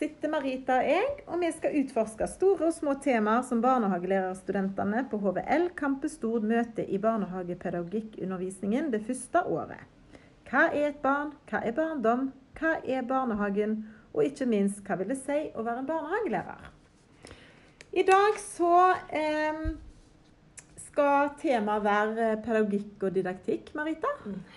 [0.00, 5.18] sitter Marita og jeg, og vi skal utforske store og små temaer som barnehagelærerstudentene på
[5.20, 9.82] HVL Campus Stord møter i barnehagepedagogikkundervisningen det første året.
[10.48, 11.34] Hva er et barn?
[11.50, 12.30] Hva er barndom?
[12.56, 13.82] Hva er barnehagen?
[14.14, 16.70] Og ikke minst, hva vil det si å være en barnehagelærer?
[18.00, 18.72] I dag så
[19.20, 19.60] eh,
[20.86, 24.10] skal temaet være pedagogikk og didaktikk, Marita.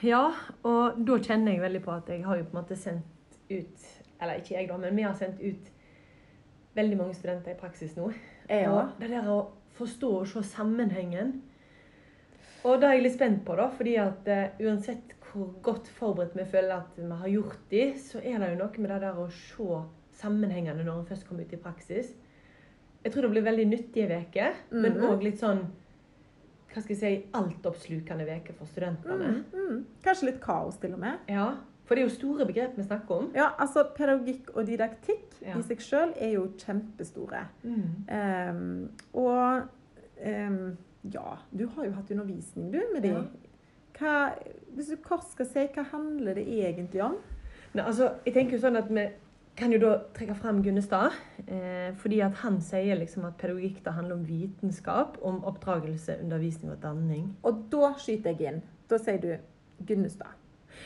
[0.05, 0.23] Ja,
[0.63, 4.02] og da kjenner jeg veldig på at jeg har jo på en måte sendt ut
[4.23, 5.71] Eller ikke jeg, da, men vi har sendt ut
[6.77, 8.07] veldig mange studenter i praksis nå.
[8.49, 8.71] Ja.
[8.71, 9.39] Og det der å
[9.77, 11.41] forstå og se sammenhengen
[12.63, 16.35] Og det er jeg litt spent på, da, fordi at uh, uansett hvor godt forberedt
[16.37, 19.17] vi føler at vi har gjort de, så er det jo noe med det der
[19.19, 19.79] å se
[20.21, 22.13] sammenhengene når en først kommer ut i praksis.
[23.03, 25.07] Jeg tror det blir veldig nyttige uker, men Mhm.
[25.09, 25.65] òg litt sånn
[26.71, 29.43] hva skal jeg si, altoppslukende uke for studentene.
[29.43, 29.85] Mm, mm.
[30.05, 31.19] Kanskje litt kaos, til og med.
[31.29, 33.31] Ja, for det er jo store begrep vi snakker om.
[33.35, 35.57] Ja, altså Pedagogikk og didaktikk Ja.
[35.59, 37.41] i seg sjøl er jo kjempestore.
[38.09, 39.65] Ehm, og
[40.25, 40.77] um,
[41.13, 43.09] ja, du har jo hatt undervisning, du, med de.
[43.09, 43.23] Ja.
[43.99, 44.13] Hva,
[44.73, 47.17] hvis du kort skal si, hva handler det egentlig om?
[47.73, 49.03] Nei, altså, jeg tenker jo sånn at Vi
[49.59, 51.11] kan jo da trekke frem Gunnestad.
[51.45, 56.71] Eh, fordi at han sier liksom at pedagogikk det handler om vitenskap, om oppdragelse, undervisning
[56.73, 57.27] og danning.
[57.43, 58.63] Og da skyter jeg inn.
[58.89, 59.35] Da sier du
[59.85, 60.31] Gunnestad.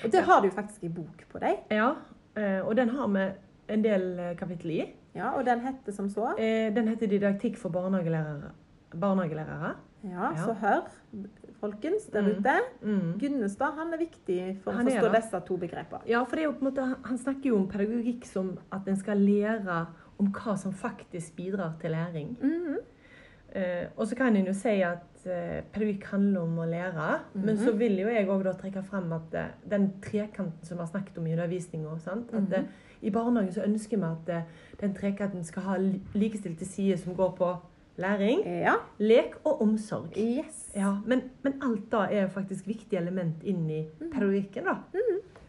[0.04, 1.60] Og det har du faktisk i bok på deg.
[1.72, 1.96] Ja,
[2.36, 3.26] eh, Og den har vi
[3.70, 4.94] en del eh, kapittel i.
[5.16, 6.34] Ja, og den heter som så.
[6.38, 8.52] Eh, den heter 'Didaktikk for barnehagelærere'.
[9.00, 9.76] barnehagelærere.
[10.04, 10.36] Ja, Ja.
[10.46, 10.88] så hør,
[11.60, 12.28] folkens der Mm.
[12.30, 12.60] ute.
[12.84, 13.20] Mm.
[13.20, 16.02] Gunnestad han er viktig for å Han forstå disse to begrepene.
[16.08, 19.88] Ja, for måte, han snakker jo om pedagogikk som at en skal lære
[20.20, 22.38] om hva som faktisk bidrar til læring.
[22.42, 22.78] Mhm.
[23.58, 27.58] Eh, og så kan en jo si at eh, pedagogikk handler om å lære, men
[27.58, 31.18] så vil jo jeg òg trekke frem at eh, den trekanten som vi har snakket
[31.18, 32.68] om i undervisninga At -hmm.
[33.02, 34.44] i barnehagen så ønsker vi at eh,
[34.82, 35.78] den trekanten skal ha
[36.14, 37.56] likestilte sider som går på
[37.98, 38.76] læring, Ja.
[39.00, 40.18] lek og omsorg.
[40.18, 40.72] Yes.
[40.76, 44.76] Ja, men, men alt da er faktisk viktige element inn i pedagogikken, da.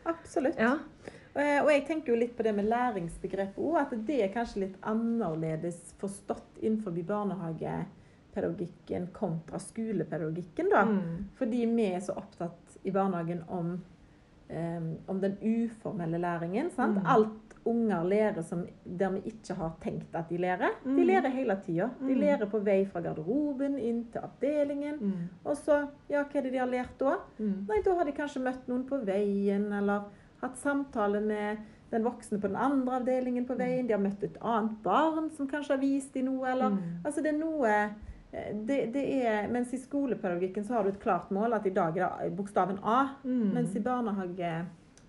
[0.06, 0.56] Absolutt.
[0.58, 0.78] Ja.
[1.36, 4.60] Eh, Og jeg tenker jo litt på det med læringsbegrepet òg, at det er kanskje
[4.60, 6.90] litt annerledes forstått innenfor
[8.42, 10.84] barnehagepedagogikken kontra skolepedagogikken, da.
[10.84, 11.24] Mm.
[11.38, 13.80] Fordi vi er så opptatt i barnehagen om,
[14.50, 16.70] um, om den uformelle læringen.
[16.70, 16.96] Sant?
[16.98, 17.06] Mm.
[17.06, 18.62] Alt unger lærer som,
[18.98, 20.70] der vi ikke har tenkt at de lærer.
[20.84, 21.06] De Mm.
[21.06, 21.90] lærer hele tida.
[22.00, 22.20] De Mm.
[22.20, 24.94] lærer på vei fra garderoben inn til avdelingen.
[25.00, 25.12] Mm.
[25.44, 27.16] Og så, ja, hva er det de har lært da?
[27.38, 27.66] Mm.
[27.68, 30.02] Nei, da har de kanskje møtt noen på veien, eller
[30.40, 31.56] hatt samtale med
[31.90, 33.86] den voksne på den andre avdelingen på veien.
[33.86, 36.78] De har møtt et annet barn som kanskje har vist dem noe, eller Mm.
[37.04, 37.90] Altså, det er noe
[38.52, 41.96] det, det er, Mens i skolepedagogikken så har du et klart mål, at i dag
[41.96, 43.00] er det bokstaven A.
[43.24, 43.50] Mm.
[43.54, 44.52] Mens i barnehage,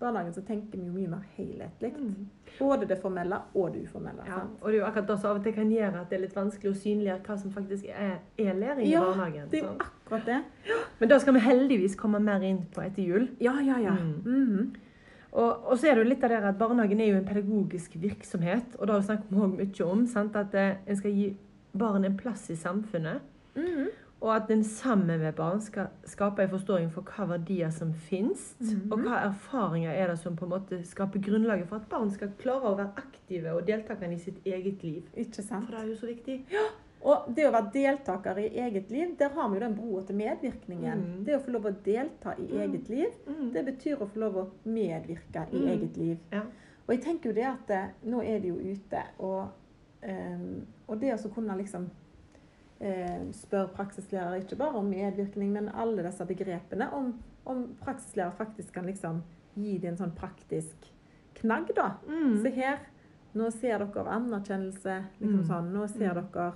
[0.00, 1.92] barnehagen så tenker vi jo mye mer helhetlig.
[1.96, 2.28] Mm.
[2.58, 4.26] Både det formelle og det uformelle.
[4.26, 4.58] Ja, sant?
[4.60, 6.36] og det er jo akkurat det av og til kan gjøre at det er litt
[6.36, 9.48] vanskelig å synliggjøre hva som faktisk er, er læring Ja, i barnehagen.
[9.50, 10.76] Det er jo akkurat det.
[11.00, 13.28] Men da skal vi heldigvis komme mer inn på etter jul.
[13.40, 13.96] Ja, ja, ja.
[13.98, 14.14] Mm.
[14.24, 14.70] -hmm.
[15.32, 17.94] Og, og så er det jo litt av det at barnehagen er jo en pedagogisk
[18.02, 20.06] virksomhet, og det har vi snakket mye om.
[20.06, 20.36] Sant?
[20.36, 21.36] At eh, en skal gi
[21.74, 23.20] barn en plass i samfunnet.
[23.56, 23.88] Mhm.
[24.22, 28.54] Og at en sammen med barn skal skape en forståing for hva verdier som finnes,
[28.60, 28.92] Mhm.
[28.92, 32.28] og hva erfaringer er det som på en måte skaper grunnlaget for at barn skal
[32.38, 35.02] klare å være aktive og deltakende i sitt eget liv.
[35.16, 35.64] Ikke sant?
[35.64, 36.44] For det er jo så viktig.
[37.02, 40.16] Og det å være deltaker i eget liv, der har vi jo den broa til
[40.16, 40.98] medvirkningen.
[41.00, 41.24] Mm.
[41.24, 42.60] Det å få lov å delta i Mm.
[42.60, 43.52] eget liv, Mm.
[43.54, 45.68] det betyr å få lov å medvirke i Mm.
[45.68, 46.18] eget liv.
[46.30, 46.40] Ja.
[46.86, 49.48] Og jeg tenker jo det at eh, nå er de jo ute, og,
[50.02, 51.88] ehm, og det å kunne liksom
[52.80, 57.12] eh, spørre praksislærere ikke bare om medvirkning, men alle disse begrepene, om,
[57.46, 59.22] om praksislærer faktisk kan liksom
[59.54, 60.88] gi dem en sånn praktisk
[61.40, 61.92] knagg, da.
[62.08, 62.34] Mm.
[62.42, 62.82] Se her,
[63.34, 64.96] nå ser dere anerkjennelse.
[65.20, 65.46] Liksom Mm.
[65.48, 65.72] sånn.
[65.72, 66.26] Nå ser Mm.
[66.32, 66.52] dere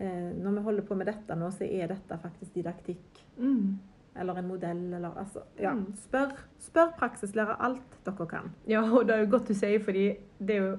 [0.00, 3.20] eh, Når vi holder på med dette nå, så er dette faktisk didaktikk.
[3.38, 3.78] Mm.
[4.16, 5.72] Eller en modell, eller altså Ja.
[5.72, 5.94] Mm.
[5.96, 8.52] Spør, spør praksislærer alt dere kan.
[8.66, 10.76] Ja, og det er jo godt du sier, fordi det er jo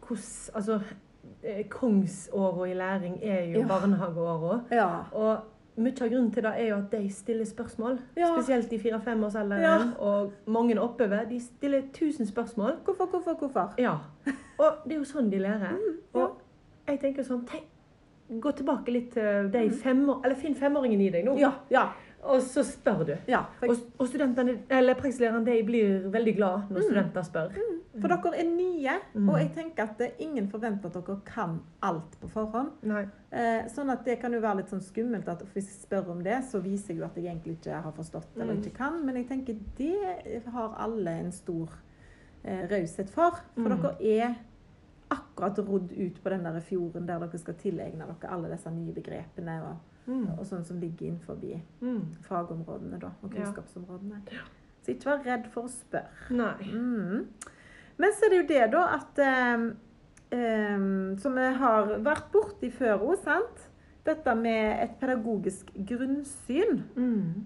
[0.00, 0.80] hvordan Altså,
[1.68, 3.66] kongsåra i læring er jo Ja.
[3.66, 4.60] barnehageåra.
[4.70, 4.88] Ja.
[5.12, 5.36] Og
[5.76, 7.98] mye av grunnen til det er jo at de stiller spørsmål.
[8.16, 8.26] Ja.
[8.36, 9.62] Spesielt i fire-femårsalderen.
[9.62, 9.78] Ja.
[9.98, 11.24] Og mange oppover.
[11.28, 12.72] De stiller tusen spørsmål.
[12.84, 13.74] Hvorfor, hvorfor, hvorfor?
[13.78, 13.94] Ja.
[14.58, 15.70] Og det er jo sånn de lærer.
[15.72, 16.20] Mm, ja.
[16.20, 16.38] Og
[16.88, 17.48] jeg tenker sånn
[18.40, 19.70] Gå tilbake litt til de Mm.
[19.70, 21.52] femåringene Eller finn femåringen i deg nå, Ja.
[21.70, 21.88] ja,
[22.26, 23.14] og så spør du.
[23.28, 23.40] ja.
[23.60, 26.82] For, Og, og studentene, eller praksislærerne de blir veldig glad når Mm.
[26.82, 27.50] studenter spør.
[28.00, 29.28] for dere er nye, Mm.
[29.28, 32.70] og jeg tenker at ingen forventer at dere kan alt på forhånd.
[32.82, 33.06] Nei.
[33.32, 36.22] Eh, sånn at det kan jo være litt sånn skummelt at hvis jeg spør om
[36.22, 38.62] det, så viser jeg jo at jeg egentlig ikke har forstått eller Mm.
[38.62, 39.06] ikke kan.
[39.06, 41.68] Men jeg tenker det har alle en stor
[42.44, 43.30] eh, raushet for.
[43.54, 43.82] For Mm.
[43.82, 44.34] dere er
[45.10, 48.92] akkurat rodd ut på den der fjorden der dere skal tilegne dere alle disse nye
[48.92, 50.38] begrepene og, Mm.
[50.38, 51.36] og sånn som ligger innenfor
[51.80, 52.14] Mm.
[52.22, 53.44] fagområdene da, og Ja.
[53.44, 54.20] kunnskapsområdene.
[54.82, 56.30] Så ikke vær redd for å spørre.
[56.30, 56.70] Nei.
[56.72, 57.26] Mm.
[57.98, 62.98] Men så er det jo det, da, at eh, Som vi har vært borti før
[63.00, 63.68] òg, sant?
[64.04, 66.82] Dette med et pedagogisk grunnsyn.
[66.96, 67.44] Mm.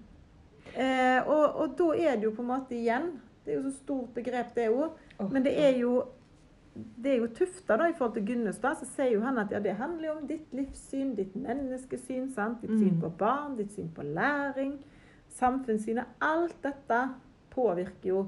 [0.75, 3.75] Eh, og, og da er det jo på en måte igjen Det er jo så
[3.75, 4.91] stort begrep, det òg.
[5.31, 6.03] Men det er jo
[6.73, 9.59] det er jo tufta da, i forhold til Gunnestad, så sier jo han at ja,
[9.59, 12.61] det handler jo om ditt livssyn, ditt menneskesyn, sant?
[12.61, 13.01] ditt syn Mm.
[13.01, 14.77] på barn, ditt syn på læring,
[15.29, 16.05] samfunnssynet.
[16.21, 17.01] Alt dette
[17.51, 18.21] påvirker jo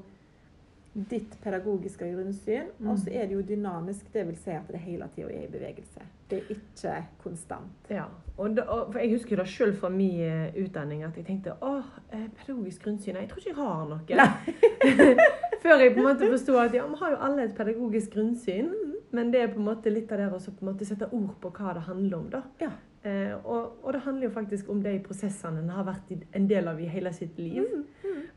[1.10, 2.68] ditt pedagogiske grunnsyn.
[2.80, 2.90] Mm.
[2.92, 6.04] Og så er det jo dynamisk, vil si at det hele tida er i bevegelse.
[6.30, 6.94] Det er ikke
[7.24, 7.90] konstant.
[7.90, 8.06] Ja,
[8.38, 11.84] og, da, og Jeg husker det sjøl fra min eh, utdanning at jeg tenkte åh,
[12.12, 15.20] eh, pedagogisk grunnsyn Jeg tror ikke jeg har noe.
[15.74, 18.70] Før jeg på en måte forsto at ja, vi har jo alle et pedagogisk grunnsyn.
[19.14, 21.36] Men det er på en måte litt av det å på en måte sette ord
[21.42, 22.30] på hva det handler om.
[22.30, 22.42] da.
[22.62, 22.70] Ja.
[23.04, 26.68] Eh, og, og det handler jo faktisk om de prosessene en har vært en del
[26.68, 27.66] av i hele sitt liv.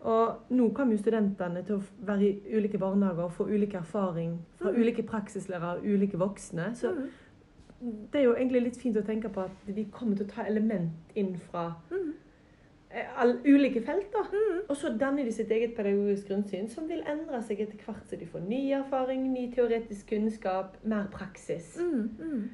[0.07, 4.39] Og nå kommer jo studentene til å være i ulike barnehager og få ulik erfaring
[4.59, 4.81] fra Mm.
[4.83, 6.75] ulike praksislærere og ulike voksne.
[6.75, 7.09] Så Mm.
[8.13, 10.43] det er jo egentlig litt fint å tenke på at vi kommer til å ta
[10.43, 12.13] element inn fra Mm.
[13.17, 14.13] All, ulike felt.
[14.13, 14.23] da.
[14.69, 18.17] Og så danner de sitt eget pedagogisk grunnsyn, som vil endre seg etter hvert så
[18.17, 21.77] de får ny erfaring, ny teoretisk kunnskap, mer praksis.
[21.81, 22.47] Mm, mm.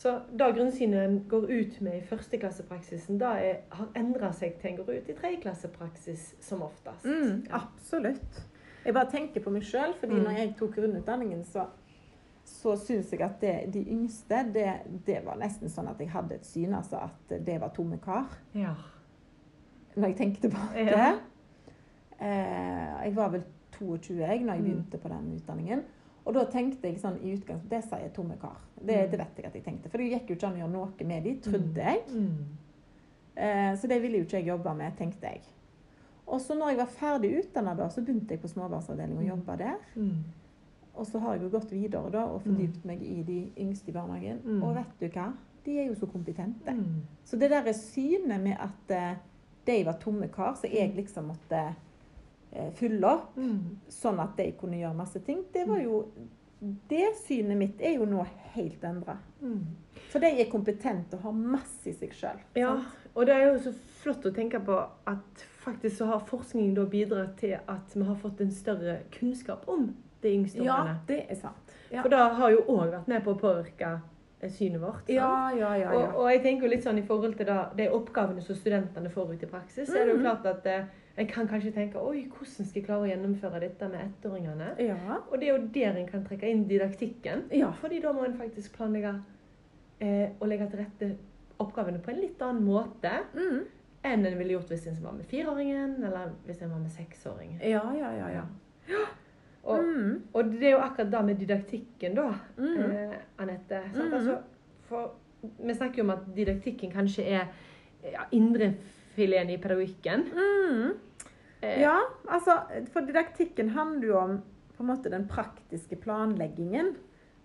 [0.00, 4.70] Så da grunnsynet en går ut med i førsteklassepraksisen, da er, har endra seg til
[4.70, 7.04] en går ut i tredjeklassepraksis som oftest.
[7.04, 7.60] Mm, Ja.
[7.60, 8.40] absolutt.
[8.84, 10.22] Jeg bare tenker på meg sjøl, fordi Mm.
[10.24, 11.66] når jeg tok grunnutdanningen, så,
[12.44, 14.72] så syns jeg at det, de yngste, det,
[15.06, 18.38] det var nesten sånn at jeg hadde et syn, altså at det var tomme kar.
[18.54, 18.72] Ja.
[20.00, 20.84] Når jeg tenkte tilbake.
[20.90, 21.10] Ja.
[22.20, 23.42] Eh, jeg var vel
[23.78, 24.68] 22 jeg når jeg Mm.
[24.70, 25.82] begynte på den utdanningen.
[26.24, 28.58] Og da tenkte jeg sånn i utgangspunktet Det sier tomme kar.
[28.76, 29.10] Det, Mm.
[29.10, 29.88] det vet jeg at jeg tenkte.
[29.90, 32.00] For det gikk jo ikke an å gjøre noe med de, trodde jeg.
[32.08, 32.44] Mm.
[33.36, 35.40] Eh, så det ville jo ikke jeg jobbe med, tenkte jeg.
[36.26, 39.56] Og så når jeg var ferdig utdanna, da, så begynte jeg på småbarnsavdeling og jobba
[39.56, 39.76] der.
[40.94, 43.92] Og så har jeg jo gått videre da, og fordypt meg i de yngste i
[43.92, 44.62] barnehagen.
[44.62, 45.32] Og vet du hva?
[45.64, 46.76] De er jo så kompetente.
[47.24, 49.16] Så det der synet med at eh,
[49.70, 51.62] de var tomme kar, så jeg liksom måtte
[52.52, 53.78] eh, fylle opp, Mm.
[53.88, 56.04] sånn at de kunne gjøre masse ting, det var jo
[56.90, 58.20] Det synet mitt er jo nå
[58.52, 59.14] helt endra.
[59.40, 59.62] Mm.
[60.12, 62.42] For de er kompetente og har masse i seg sjøl.
[62.54, 62.74] Ja,
[63.14, 63.72] og det er jo så
[64.02, 64.76] flott å tenke på
[65.08, 69.64] at faktisk så har forskningen da bidratt til at vi har fått en større kunnskap
[69.72, 70.92] om de yngste årene.
[70.92, 71.72] ja, det er sant.
[71.90, 72.02] Ja.
[72.02, 73.94] For det har jo òg vært med på å påvirke
[74.48, 75.08] synet vårt.
[75.08, 75.90] Ja, ja, ja.
[75.92, 76.12] Og, ja.
[76.16, 79.34] og jeg tenker jo litt sånn i forhold til da, de oppgavene som studentene får
[79.34, 80.24] ut i praksis, så er det jo Mhm.
[80.24, 80.84] klart at eh,
[81.18, 84.74] en kan kanskje tenke oi, hvordan skal jeg klare å gjennomføre dette med ettåringene?
[84.78, 85.18] ja.
[85.30, 87.42] Og det er jo der en kan trekke inn didaktikken.
[87.52, 87.70] Ja.
[87.72, 89.14] Fordi da må en faktisk planlegge
[90.00, 91.16] eh, å legge til rette
[91.60, 93.64] oppgavene på en litt annen måte Mm.
[94.02, 97.60] enn en ville gjort hvis en var med fireåringen, eller hvis en var med seksåringen.
[97.60, 98.28] Ja, ja, ja.
[98.30, 98.44] ja.
[100.40, 102.76] Og, det er jo akkurat det med didaktikken, da, Mm.
[102.78, 103.80] eh, Anette.
[103.94, 104.14] Mm -hmm.
[104.14, 104.38] Altså,
[104.88, 107.46] for vi snakker jo om at didaktikken kanskje er
[108.12, 110.20] ja, indrefileten i pedagogikken.
[110.32, 110.90] Mm.
[111.62, 111.98] Eh, Ja,
[112.28, 112.50] altså,
[112.92, 114.42] for didaktikken handler jo om
[114.76, 116.94] på en måte den praktiske planleggingen.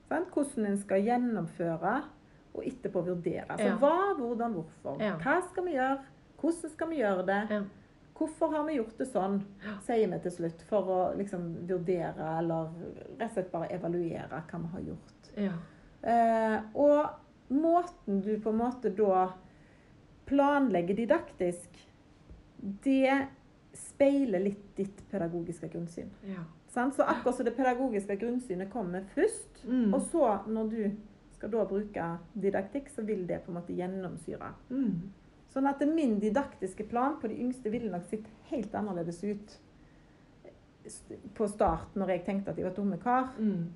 [0.09, 0.27] Sant?
[0.33, 2.01] Hvordan en skal gjennomføre
[2.53, 3.43] og etterpå vurdere.
[3.49, 3.75] Altså Ja.
[3.75, 4.97] hva, hvordan, hvorfor.
[5.03, 5.17] Ja.
[5.17, 5.97] Hva skal vi gjøre?
[6.41, 7.65] Hvordan skal vi gjøre det?
[8.15, 9.41] Hvorfor har vi gjort det sånn,
[9.83, 12.69] sier vi til slutt, for å liksom vurdere eller
[13.19, 15.31] rett og slett bare evaluere hva vi har gjort.
[15.35, 15.55] Ja.
[16.01, 17.09] Eh, og
[17.51, 19.25] måten du på en måte da
[20.25, 21.69] planlegger didaktisk,
[22.85, 23.27] det
[23.75, 26.09] speiler litt ditt pedagogiske grunnsyn.
[26.23, 26.43] ja.
[26.75, 29.93] Så akkurat som det pedagogiske grunnsynet kommer først, Mm.
[29.93, 30.91] og så når du
[31.31, 34.53] skal da bruke didaktikk, så vil det på en måte gjennomsyre.
[34.69, 35.01] Mm.
[35.55, 39.53] Sånn at min didaktiske plan på de yngste ville nok sett helt annerledes ut
[41.33, 43.69] på start, når jeg tenkte at jeg var dumme kar, Mm.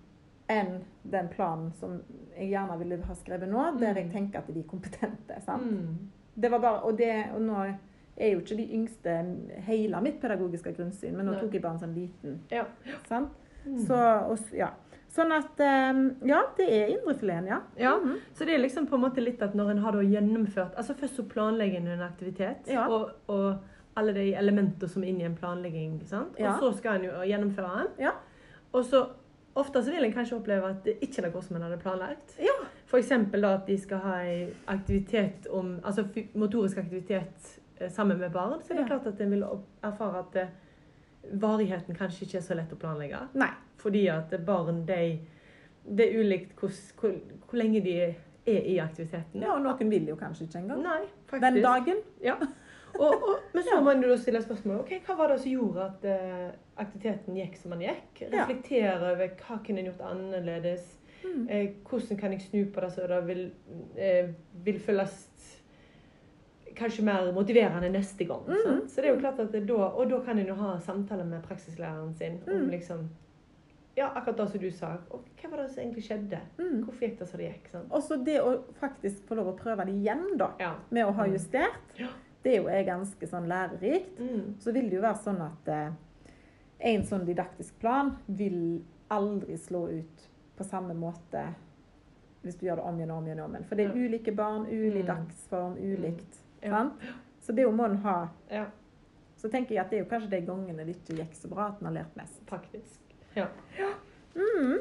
[0.49, 2.01] enn den planen som
[2.37, 4.11] jeg gjerne ville ha skrevet nå, der jeg Mm.
[4.13, 5.41] tenker at de er kompetente.
[5.45, 5.63] Sant?
[5.63, 5.97] Mm.
[6.35, 7.75] Det var bare, og, det, og nå
[8.17, 11.79] er jo ikke de yngste hele mitt pedagogiske grunnsyn, men nå tok jeg bare en
[11.79, 12.39] sånn liten.
[12.51, 12.65] Ja.
[13.07, 13.29] Sant?
[13.65, 13.79] Mm.
[13.87, 13.95] Så,
[14.29, 14.69] og, ja.
[15.09, 17.59] Sånn at eh, Ja, det er indrefileten, ja.
[17.77, 18.17] Ja, Mhm.
[18.33, 21.15] Så det er liksom på en måte litt at når en har gjennomført altså Først
[21.15, 22.87] så planlegger en en aktivitet, Ja.
[22.87, 23.57] og, og
[23.97, 26.01] alle de elementer som er inne i en planlegging.
[26.07, 26.35] sant?
[26.39, 26.53] Ja.
[26.53, 27.87] Og så skal en jo gjennomføre den.
[28.05, 28.11] Ja.
[28.73, 29.07] Og så
[29.55, 32.37] ofte så vil en kanskje oppleve at det ikke går som en hadde planlagt.
[32.39, 32.53] Ja.
[32.87, 33.11] F.eks.
[33.11, 38.61] at de skal ha en aktivitet om Altså motorisk aktivitet eh, sammen med barn.
[38.63, 39.43] Så er det klart at en vil
[39.83, 40.47] erfare at eh,
[41.33, 43.21] varigheten kanskje ikke er så lett å planlegge.
[43.39, 43.51] Nei.
[43.79, 45.03] Fordi at barn de
[45.89, 47.13] det er ulikt hvor, hvor,
[47.47, 48.17] hvor lenge de er
[48.49, 49.41] i aktiviteten.
[49.43, 50.81] Ja, og noen vil jo kanskje ikke engang.
[50.85, 51.45] Nei, faktisk.
[51.45, 52.01] Den dagen.
[52.23, 52.35] Ja.
[52.97, 55.83] Og, og, men så må en jo stille spørsmålet ok, hva var det som gjorde
[55.85, 56.47] at uh,
[56.81, 58.23] aktiviteten gikk som den gikk?
[58.25, 58.47] Ja.
[58.49, 60.87] Over hva kunne en gjort annerledes.
[61.19, 61.45] Mm.
[61.51, 63.41] Eh, hvordan kan jeg snu på det så det vil,
[63.99, 64.29] eh,
[64.65, 65.15] vil føles
[66.79, 68.45] kanskje mer motiverende neste gang.
[68.47, 68.87] Mm.
[68.87, 71.25] Så det er jo klart at det da, Og da kan en jo ha samtaler
[71.25, 72.69] med praksislæreren sin om Mm.
[72.71, 73.09] liksom
[73.97, 74.97] Ja, akkurat det som du sa.
[75.11, 76.39] Og hva var det som egentlig skjedde?
[76.57, 76.83] Mm.
[76.85, 77.81] Hvorfor gikk det som det gikk?
[77.91, 80.75] Og så det å faktisk få lov å prøve det igjen, da, Ja.
[80.89, 81.33] med å ha Mm.
[81.33, 82.07] justert, Ja.
[82.43, 84.17] det er jo er ganske sånn lærerikt.
[84.19, 84.55] Mm.
[84.59, 85.91] Så vil det jo være sånn at eh,
[86.79, 91.53] en sånn didaktisk plan vil aldri slå ut på samme måte
[92.43, 93.39] hvis du gjør det om igjen og om igjen.
[93.43, 93.65] om igjen.
[93.65, 95.07] For det er ulike barn, ulik Mm.
[95.07, 96.37] dagsform, ulikt.
[96.63, 96.69] Ja.
[96.75, 96.93] Sant?
[97.41, 98.27] Så det må en ha.
[98.51, 98.65] ja,
[99.39, 101.67] Så tenker jeg at det er jo kanskje de gangene det ikke gikk så bra,
[101.71, 102.41] at en har lært mest.
[102.49, 102.99] faktisk.
[103.35, 103.45] Ja.
[104.35, 104.79] Mm.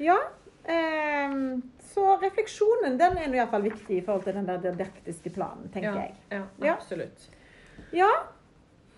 [0.00, 0.16] Ja.
[0.64, 5.94] ehm, så refleksjonen den er iallfall viktig i forhold til den der didaktiske planen, tenker
[5.94, 6.14] ja, jeg.
[6.30, 6.74] ja, Ja.
[6.74, 7.28] absolutt.
[7.92, 8.08] Ja.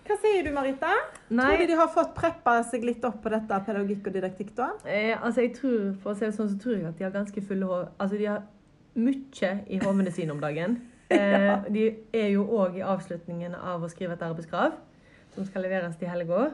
[0.07, 0.89] Hva sier du, Marita?
[1.29, 4.55] Nei, Tror du de har fått preppa seg litt opp på dette pedagogikk og didaktikk,
[4.57, 4.71] da?
[4.85, 7.11] eh, altså jeg tror, for å si det sånn, så tror jeg at de har
[7.13, 7.85] ganske fulle hår.
[7.99, 8.41] Altså de har
[8.95, 10.79] mye i hodene sine om dagen.
[11.19, 14.73] Eh, de er jo òg i avslutningen av å skrive et arbeidskrav
[15.35, 16.51] som skal leveres til helga.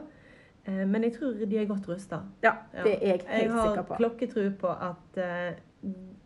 [0.66, 2.22] Eh, men jeg tror de er godt rusta.
[2.42, 2.82] Ja, Ja.
[2.84, 3.64] det er jeg helt jeg sikker på.
[3.72, 5.54] Jeg har klokketro på at eh,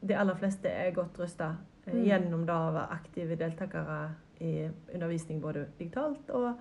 [0.08, 2.04] de aller fleste er godt rusta Mm.
[2.06, 6.54] gjennom da å være aktive deltakere i undervisning både digitalt og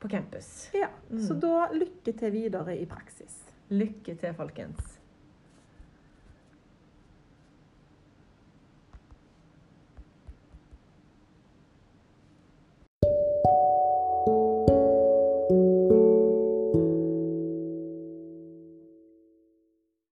[0.00, 0.70] på campus.
[0.74, 1.18] Ja, Mm.
[1.20, 3.44] Så da lykke til videre i praksis.
[3.70, 4.99] Lykke til, folkens.